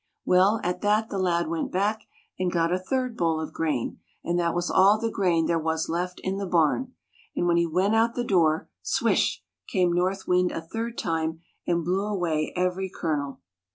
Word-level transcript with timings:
Well, 0.25 0.59
at 0.63 0.81
that 0.81 1.09
the 1.09 1.19
lad 1.19 1.47
went 1.47 1.71
back 1.71 2.05
and 2.39 2.51
got 2.51 2.73
a 2.73 2.79
third 2.79 3.15
bowl 3.15 3.39
of 3.39 3.53
grain, 3.53 3.99
and 4.23 4.39
that 4.39 4.55
was 4.55 4.67
all 4.71 4.97
the 4.97 5.11
grain 5.11 5.45
there 5.45 5.59
was 5.59 5.89
left 5.89 6.19
in 6.23 6.37
the 6.37 6.47
barn. 6.47 6.95
And 7.35 7.45
when 7.45 7.57
he 7.57 7.67
went 7.67 7.93
out 7.93 8.15
the 8.15 8.23
door— 8.23 8.67
swish— 8.81 9.43
came 9.71 9.93
North 9.93 10.27
Wind 10.27 10.51
a 10.53 10.59
third 10.59 10.97
time, 10.97 11.41
and 11.67 11.85
blew 11.85 12.03
away 12.03 12.51
every 12.55 12.89
kernel. 12.89 13.41